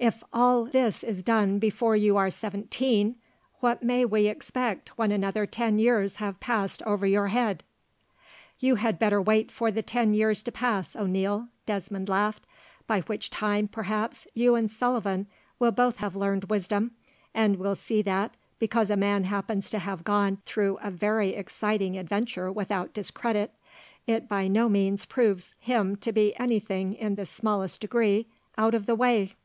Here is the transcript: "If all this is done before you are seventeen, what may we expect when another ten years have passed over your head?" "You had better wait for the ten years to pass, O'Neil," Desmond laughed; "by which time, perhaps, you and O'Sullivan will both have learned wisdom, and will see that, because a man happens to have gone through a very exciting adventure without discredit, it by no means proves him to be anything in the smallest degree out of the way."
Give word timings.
"If 0.00 0.24
all 0.32 0.64
this 0.64 1.04
is 1.04 1.22
done 1.22 1.60
before 1.60 1.94
you 1.94 2.16
are 2.16 2.28
seventeen, 2.28 3.14
what 3.60 3.84
may 3.84 4.04
we 4.04 4.26
expect 4.26 4.98
when 4.98 5.12
another 5.12 5.46
ten 5.46 5.78
years 5.78 6.16
have 6.16 6.40
passed 6.40 6.82
over 6.82 7.06
your 7.06 7.28
head?" 7.28 7.62
"You 8.58 8.74
had 8.74 8.98
better 8.98 9.22
wait 9.22 9.52
for 9.52 9.70
the 9.70 9.80
ten 9.80 10.12
years 10.12 10.42
to 10.42 10.50
pass, 10.50 10.96
O'Neil," 10.96 11.46
Desmond 11.66 12.08
laughed; 12.08 12.42
"by 12.88 13.02
which 13.02 13.30
time, 13.30 13.68
perhaps, 13.68 14.26
you 14.34 14.56
and 14.56 14.64
O'Sullivan 14.64 15.28
will 15.60 15.70
both 15.70 15.98
have 15.98 16.16
learned 16.16 16.50
wisdom, 16.50 16.90
and 17.32 17.56
will 17.60 17.76
see 17.76 18.02
that, 18.02 18.36
because 18.58 18.90
a 18.90 18.96
man 18.96 19.22
happens 19.22 19.70
to 19.70 19.78
have 19.78 20.02
gone 20.02 20.38
through 20.44 20.78
a 20.82 20.90
very 20.90 21.28
exciting 21.28 21.96
adventure 21.96 22.50
without 22.50 22.92
discredit, 22.92 23.52
it 24.08 24.28
by 24.28 24.48
no 24.48 24.68
means 24.68 25.04
proves 25.06 25.54
him 25.60 25.94
to 25.98 26.10
be 26.10 26.34
anything 26.40 26.92
in 26.94 27.14
the 27.14 27.24
smallest 27.24 27.80
degree 27.80 28.26
out 28.58 28.74
of 28.74 28.86
the 28.86 28.96
way." 28.96 29.36